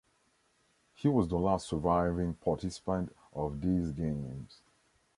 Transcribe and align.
He 0.95 1.07
was 1.07 1.27
the 1.27 1.37
last 1.37 1.67
surviving 1.67 2.33
participant 2.33 3.15
of 3.33 3.61
these 3.61 3.91
Games. 3.91 4.63